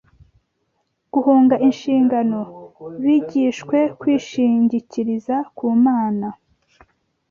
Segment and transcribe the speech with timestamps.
[1.13, 2.39] guhunga inshingano
[3.03, 6.27] bigishwe kwishingikiriza ku Mana